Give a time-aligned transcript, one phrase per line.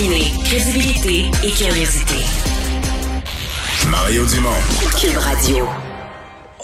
[0.00, 2.14] Combiné crédibilité et curiosité.
[3.90, 4.48] Mario Dumont.
[4.98, 5.68] Cube Radio.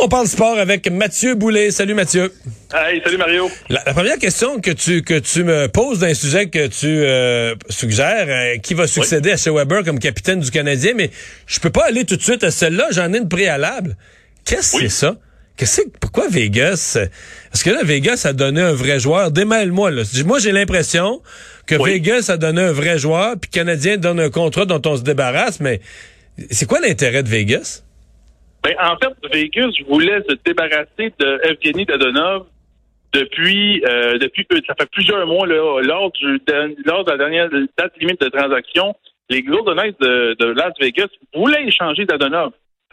[0.01, 1.71] On parle sport avec Mathieu Boulet.
[1.71, 2.33] Salut Mathieu.
[2.73, 3.51] Hey, salut Mario.
[3.69, 7.55] La, la première question que tu que tu me poses d'un sujet que tu euh,
[7.69, 11.11] suggères, euh, qui va succéder à Shea Weber comme capitaine du Canadien, mais
[11.47, 13.99] je peux pas aller tout de suite à celle-là, j'en ai une préalable.
[14.47, 14.83] Qu'est-ce que Oui.
[14.85, 15.17] c'est ça?
[15.57, 16.97] Qu'est-ce que pourquoi Vegas?
[17.01, 17.07] euh,
[17.53, 19.31] Est-ce que là, Vegas a donné un vrai joueur?
[19.31, 20.03] Démêle-moi, là.
[20.27, 21.23] Moi, j'ai l'impression
[21.67, 21.93] que Oui.
[21.93, 25.61] Vegas a donné un vrai joueur, puis Canadien donne un contrat dont on se débarrasse,
[25.61, 25.81] mais
[26.51, 27.83] c'est quoi l'intérêt de Vegas?
[28.63, 32.47] Ben, en fait, Vegas voulait se débarrasser de Evgeny Dadonov
[33.13, 36.39] depuis, euh, depuis ça fait plusieurs mois là, lors, du,
[36.85, 38.95] lors de la dernière date limite de transaction.
[39.31, 42.53] Les Golden Knights de, de Las Vegas voulaient échanger Dadonov.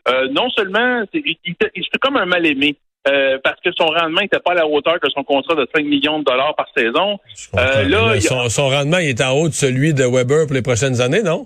[0.09, 2.75] Euh, non seulement, il, il, il- c'était comme un mal-aimé.
[3.07, 5.83] euh, parce que son rendement n'était pas à la hauteur de son contrat de 5
[5.85, 7.19] millions de dollars par saison.
[7.57, 10.61] Euh, là, a- son, rendement il est en haut de celui de Weber pour les
[10.61, 11.45] prochaines années, non?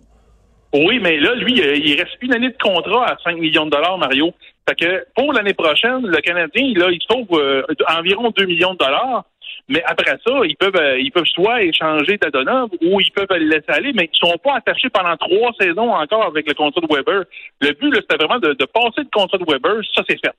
[0.73, 3.97] Oui, mais là, lui, il reste une année de contrat à 5 millions de dollars,
[3.97, 4.31] Mario.
[4.69, 7.63] Fait que pour l'année prochaine, le Canadien, là, il sauve euh,
[7.97, 9.23] environ 2 millions de dollars.
[9.69, 13.45] Mais après ça, ils peuvent euh, ils peuvent soit échanger Dadonov ou ils peuvent le
[13.45, 16.87] laisser aller, mais ils sont pas attachés pendant trois saisons encore avec le contrat de
[16.89, 17.25] Weber.
[17.59, 20.33] Le but, c'était vraiment de, de passer le contrat de Weber, ça c'est fait.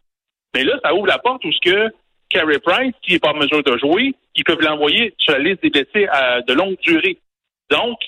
[0.54, 1.92] Mais là, ça ouvre la porte où ce que
[2.30, 5.62] Carey Price, qui est pas en mesure de jouer, ils peuvent l'envoyer sur la liste
[5.62, 7.18] des blessés à de longue durée.
[7.70, 7.98] Donc,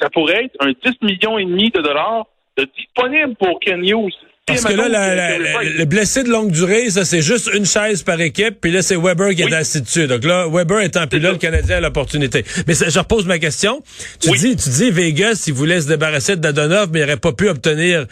[0.00, 4.14] ça pourrait être un 10 millions et demi de dollars de disponible pour Ken Hughes.
[4.50, 8.02] Parce que là, la- la- le blessé de longue durée, ça, c'est juste une chaise
[8.02, 9.50] par équipe, puis là, c'est Weber qui Oui.
[9.50, 10.06] est assis dessus.
[10.06, 12.44] Donc là, Weber étant plus là, le Canadien a l'opportunité.
[12.66, 13.82] Mais ça, je repose ma question.
[14.20, 14.38] Tu Oui.
[14.38, 17.48] dis, tu dis, Vegas, il voulait se débarrasser de Dadonov, mais il n'aurait pas pu
[17.48, 18.06] obtenir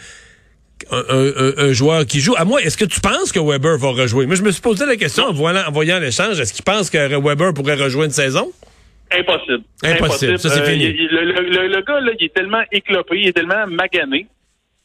[0.91, 2.35] un, un- un- un joueur qui joue.
[2.37, 4.25] À moi, est-ce que tu penses que Weber va rejouer?
[4.25, 6.39] Moi, je me suis posé la question en voyant, en voyant l'échange.
[6.39, 8.51] Est-ce qu'il pense que Weber pourrait rejouer une saison?
[9.11, 9.63] Impossible.
[9.83, 10.39] Impossible.
[10.39, 10.85] Ça, c'est Euh, fini.
[10.85, 14.27] il- le- le gars, là, il est tellement éclopé, il est tellement magané.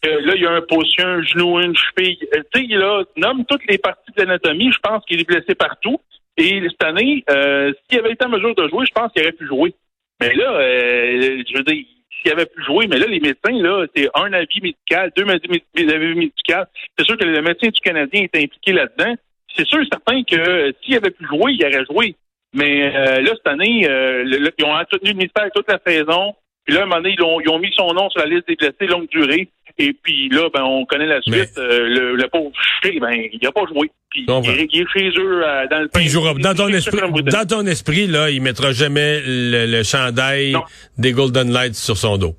[0.05, 2.19] Là, il y a un pouce, un genou, une cheville.
[2.37, 4.73] Euh, Tu sais, là, nomme toutes les parties de l'anatomie.
[4.73, 6.01] Je pense qu'il est blessé partout.
[6.37, 9.33] Et cette année, euh, s'il avait été en mesure de jouer, je pense qu'il aurait
[9.33, 9.75] pu jouer.
[10.21, 11.85] Mais là, euh, je veux dire,
[12.21, 15.49] s'il avait pu jouer, mais là, les médecins, là, c'est un avis médical, deux avis
[15.49, 16.65] mé- avis médicaux.
[16.99, 19.15] C'est sûr que le médecin du Canadien est impliqué là-dedans.
[19.57, 22.17] C'est sûr et certain que s'il avait pu jouer, il aurait joué.
[22.53, 26.35] Mais là, cette année, ils ont entretenu le mystère toute la saison.
[26.65, 28.27] Puis là, à un moment donné, ils ont, ils ont mis son nom sur la
[28.27, 29.49] liste des blessés longue durée.
[29.79, 31.35] Et puis là, ben, on connaît la suite.
[31.35, 32.53] Mais- Euh, le, le pauvre
[32.83, 33.91] Shea, ben, il n'a pas joué.
[34.11, 36.99] Puis On il, il est chez eux euh, dans le jouera- dans ton esprit,
[37.33, 40.63] dans ton esprit, là, il mettra jamais le, le chandail Non.
[40.99, 42.35] des Golden Lights sur son dos.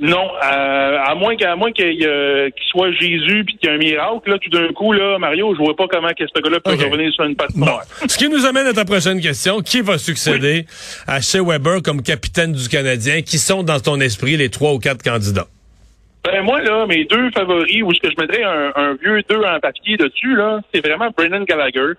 [0.00, 3.78] Non, euh, à moins qu'à moins qu'il qu'il soit Jésus puis qu'il y ait un
[3.78, 6.72] miracle, là, tout d'un coup, là, Mario, je vois pas comment que ce gars-là peut
[6.72, 7.68] revenir sur une patte Bon.
[8.08, 9.60] Ce qui nous amène à ta prochaine question.
[9.60, 10.66] Qui va succéder
[11.06, 13.22] à Shea Weber comme capitaine du Canadien?
[13.22, 15.46] Qui sont dans ton esprit les trois ou quatre candidats?
[16.24, 19.42] Ben moi, là, mes deux favoris, ou ce que je mettrais un, un vieux deux
[19.42, 21.92] en papier dessus, là, c'est vraiment Brendan Gallagher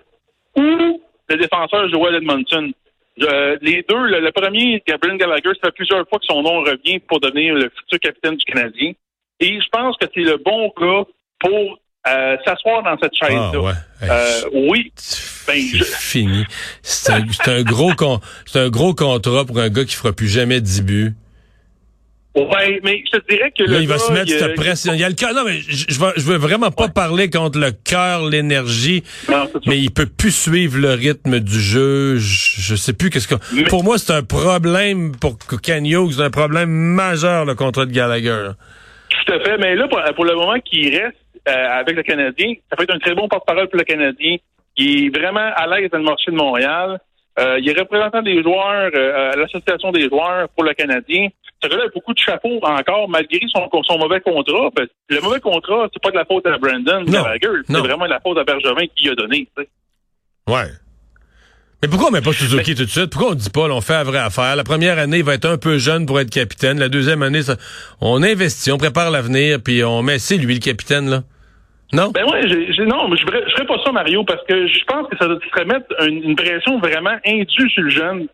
[0.55, 2.71] ou le défenseur Joel Edmondson.
[3.17, 6.61] Je- les deux, le, le premier, Brendan Gallagher, ça fait plusieurs fois que son nom
[6.61, 8.91] revient pour devenir le futur capitaine du Canadien.
[9.39, 11.03] Et je pense que c'est le bon gars
[11.39, 13.51] pour euh, s'asseoir dans cette chaise-là.
[13.53, 13.71] Ah, ouais.
[14.03, 14.91] Euh, oui.
[15.47, 16.43] Ben, je- fini.
[16.81, 20.27] C'est un, un gros con- c'est un gros contrat pour un gars qui fera plus
[20.27, 21.13] jamais 10 buts.
[22.35, 24.51] Ouais, mais je te dirais que Là, le il va gars, se mettre il, cette
[24.51, 24.93] euh, pression.
[24.93, 25.33] Il y a le cœur.
[25.33, 29.03] Non, mais je, je, veux, je veux vraiment pas parler contre le cœur, l'énergie.
[29.65, 32.17] Mais il peut plus suivre le rythme du jeu.
[32.17, 33.35] Je, je sais plus qu'est-ce que.
[33.53, 37.85] Mais- Pour moi, c'est un problème pour Ken Hughes, c'est un problème majeur le contrat
[37.85, 38.49] de Gallagher.
[39.25, 39.57] Tout à fait.
[39.57, 41.15] Mais là, pour, pour le moment qu'il reste
[41.47, 44.35] euh, avec le Canadien, ça peut être un très bon porte-parole pour le Canadien.
[44.77, 46.99] Il est vraiment à l'aise dans le marché de Montréal.
[47.37, 51.27] Euh, il est représentant des joueurs euh, à l'association des joueurs pour le Canadien.
[51.61, 54.69] Ce gars-là a beaucoup de chapeaux encore, malgré son, son mauvais contrat.
[55.09, 57.47] Le mauvais contrat, c'est pas de la faute à Brandon Gallagher.
[57.67, 59.47] C'est vraiment de la faute à Bergevin qui a donné.
[59.57, 59.69] tu sais.
[60.47, 60.69] Ouais.
[61.81, 63.11] Mais pourquoi on met pas Suzuki tout de suite?
[63.11, 64.55] Pourquoi on dit pas, là, on fait la vraie affaire?
[64.55, 66.79] La première année, il va être un peu jeune pour être capitaine.
[66.79, 67.57] La deuxième année, ça-
[68.01, 71.23] on investit, on prépare l'avenir, puis on met, c'est lui le capitaine, là.
[71.93, 72.09] Non?
[72.09, 72.41] Ben ouais,
[72.85, 75.87] non, je je ferais pas ça, Mario, parce que je pense que ça serait mettre
[76.03, 78.27] une, une pression vraiment indue sur le jeune.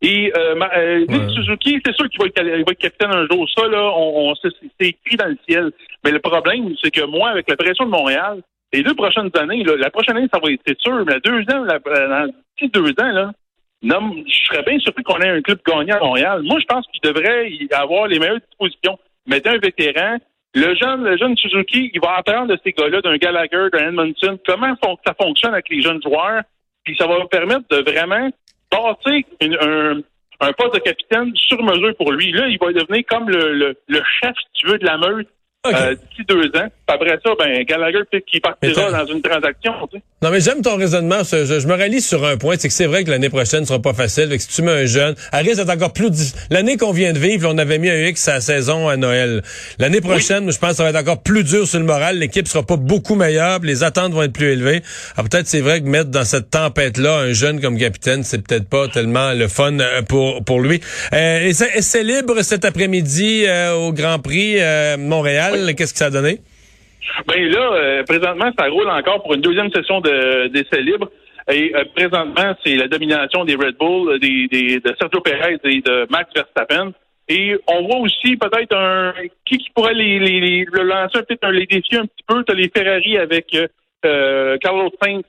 [0.00, 1.28] Et euh, euh, Ouais.
[1.34, 3.48] Suzuki, c'est sûr qu'il va va être capitaine un jour.
[3.56, 5.72] Ça, là, on, on c'est, écrit dans le ciel.
[6.04, 8.40] Mais le problème, c'est que moi, avec la pression de Montréal,
[8.72, 11.20] les deux prochaines années, là, la prochaine année, ça va être c'est sûr, mais la
[11.20, 13.32] deuxième, la, dans d'ici deux ans, là,
[13.82, 16.42] non, je serais bien surpris qu'on ait un club gagnant à Montréal.
[16.42, 18.98] Moi, je pense qu'il devrait y avoir les meilleures dispositions.
[19.26, 20.18] Mettez un vétéran.
[20.54, 24.38] Le jeune, le jeune Suzuki, il va apprendre de ces gars-là, d'un Gallagher, d'un Edmondson,
[24.46, 24.74] comment
[25.06, 26.42] ça fonctionne avec les jeunes joueurs.
[26.84, 28.30] Puis ça va permettre de vraiment
[28.70, 30.00] bâtir une- un,
[30.40, 32.32] un poste de capitaine sur mesure pour lui.
[32.32, 35.28] Là, il va devenir comme le, le, le chef, si tu veux, de la meute
[35.74, 36.68] euh, d'ici deux ans.
[36.88, 39.72] Après ça, ben, Gallagher, peut-être qu'il partira dans une transaction.
[40.22, 41.22] Non, mais j'aime ton raisonnement.
[41.22, 43.66] Je, je, me rallie sur un point, c'est que c'est vrai que l'année prochaine ne
[43.66, 44.28] sera pas facile.
[44.30, 47.50] que si tu mets un jeune, Harris est encore plus L'année qu'on vient de vivre,
[47.52, 49.42] on avait mis un X à la saison à Noël.
[49.78, 52.18] L'année prochaine, je pense que ça va être encore plus dur sur le moral.
[52.18, 54.82] L'équipe sera pas beaucoup meilleure, les attentes vont être plus élevées.
[55.16, 58.68] Alors peut-être c'est vrai que mettre dans cette tempête-là un jeune comme capitaine, c'est peut-être
[58.68, 60.80] pas tellement le fun euh, pour pour lui.
[61.12, 65.74] Euh, et c'est libre cet après-midi euh, au Grand Prix euh, Montréal.
[65.76, 66.40] Qu'est-ce que ça a donné?
[67.26, 71.10] Ben là, euh, présentement, ça roule encore pour une deuxième session d'essai libre.
[71.50, 75.58] Et euh, présentement, c'est la domination des Red Bull, euh, des, des, de Sergio Perez
[75.64, 76.92] et de Max Verstappen.
[77.28, 79.12] Et on voit aussi peut-être un
[79.44, 82.42] qui, qui pourrait les, les, les lancer peut-être les défier un petit peu.
[82.44, 83.54] Tu as les Ferrari avec
[84.62, 85.22] Carlos Sainz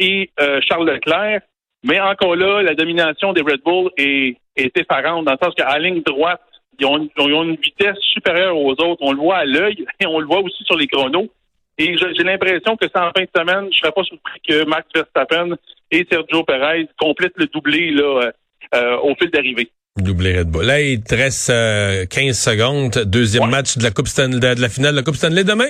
[0.00, 0.30] et
[0.68, 1.42] Charles Leclerc.
[1.84, 5.78] Mais encore là, la domination des Red Bull est, est effarante, dans le sens qu'à
[5.78, 6.40] ligne droite,
[6.78, 8.98] ils ont, une vitesse supérieure aux autres.
[9.00, 11.28] On le voit à l'œil et on le voit aussi sur les chronos.
[11.76, 14.64] Et j'ai l'impression que c'est en fin de semaine, je ne serais pas surpris que
[14.64, 15.56] Max Verstappen
[15.90, 18.30] et Sergio Perez complètent le doublé là,
[18.74, 19.68] euh, au fil d'arrivée.
[19.96, 20.66] Doublé Red Bull.
[20.66, 23.04] Là, il te reste 15 euh, secondes.
[23.06, 25.68] Deuxième match de la Coupe Stanley, de la finale de la Coupe Stanley demain?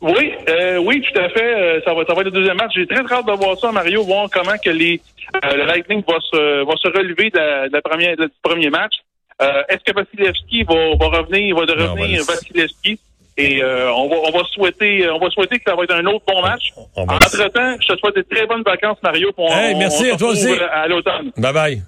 [0.00, 1.82] Oui, euh, oui, tout à fait.
[1.84, 2.72] ça va, ça va être le deuxième match.
[2.76, 5.00] J'ai très hâte de voir ça, Mario, voir comment que les
[5.42, 8.94] le Lightning va se va se relever de la, première du premier match.
[9.42, 12.98] Euh, est-ce que Vasilevski va, va revenir, va revenir Vasilevski?
[13.38, 16.04] Et euh, on va on va souhaiter on va souhaiter que ça va être un
[16.04, 16.72] autre bon match.
[16.94, 19.32] Entre temps, je te souhaite de très bonnes vacances, Mario.
[19.32, 20.52] Pour hey, merci à toi aussi.
[20.70, 21.32] À l'automne.
[21.38, 21.82] Bye bye.